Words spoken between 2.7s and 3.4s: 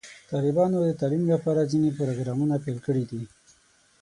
کړي دي.